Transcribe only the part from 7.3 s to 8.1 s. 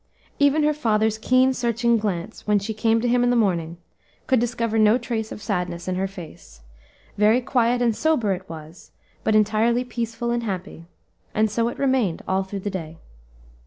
quiet and